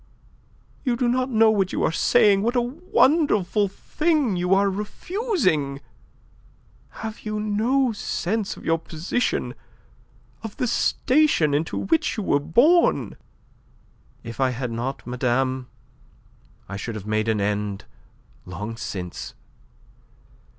You 0.83 0.95
do 0.95 1.07
not 1.07 1.29
know 1.29 1.51
what 1.51 1.71
you 1.71 1.83
are 1.83 1.91
saying, 1.91 2.41
what 2.41 2.55
a 2.55 2.61
wonderful 2.63 3.67
thing 3.67 4.35
you 4.35 4.51
are 4.55 4.67
refusing. 4.67 5.79
Have 7.05 7.19
you 7.19 7.39
no 7.39 7.91
sense 7.91 8.57
of 8.57 8.65
your 8.65 8.79
position, 8.79 9.53
of 10.41 10.57
the 10.57 10.65
station 10.65 11.53
into 11.53 11.77
which 11.77 12.17
you 12.17 12.23
were 12.23 12.39
born?" 12.39 13.15
"If 14.23 14.39
I 14.39 14.49
had 14.49 14.71
not, 14.71 15.05
madame, 15.05 15.67
I 16.67 16.77
should 16.77 16.95
have 16.95 17.05
made 17.05 17.27
an 17.27 17.39
end 17.39 17.85
long 18.43 18.77
since. 18.77 19.35